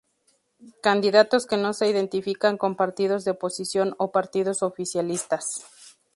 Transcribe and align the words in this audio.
Candidatos 0.81 1.45
que 1.45 1.57
no 1.57 1.73
se 1.73 1.87
identifican 1.87 2.57
con 2.57 2.75
partidos 2.75 3.23
de 3.23 3.29
oposición 3.33 3.93
o 3.99 4.11
partidos 4.11 4.63
oficialistas. 4.63 5.63